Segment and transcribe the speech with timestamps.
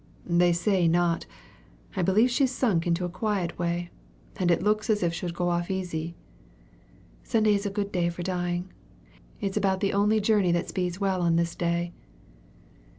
[0.25, 1.27] "They say not.
[1.95, 3.91] I believe she's sunk into a quiet way;
[4.35, 6.15] and it looks as if she'd go off easy."
[7.21, 8.71] "Sunday is a good day for dying
[9.41, 11.93] it's about the only journey that speeds well on this day!"